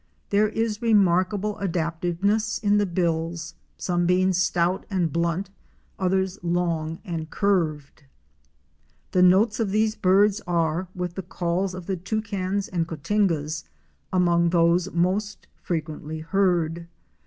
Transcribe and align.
There 0.31 0.49
is 0.49 0.81
remarkable 0.81 1.59
adaptiveness 1.59 2.57
in 2.57 2.79
the 2.79 2.87
bills, 2.87 3.53
some 3.77 4.07
being 4.07 4.33
stout 4.33 4.83
and 4.89 5.13
blunt, 5.13 5.51
others 5.99 6.39
long 6.43 6.97
and 7.05 7.29
curved. 7.29 8.05
The 9.11 9.21
notes 9.21 9.59
of 9.59 9.69
these 9.69 9.93
birds 9.93 10.41
are, 10.47 10.87
with 10.95 11.13
the 11.13 11.21
calls 11.21 11.75
of 11.75 11.85
the 11.85 11.97
Toucans 11.97 12.67
and 12.67 12.87
Cotingas, 12.87 13.63
among 14.11 14.49
those 14.49 14.91
most 14.91 15.45
frequently 15.61 16.21
heard. 16.21 16.87